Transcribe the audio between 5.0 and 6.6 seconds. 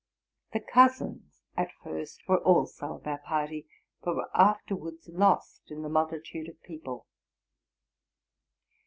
lost in the multitude of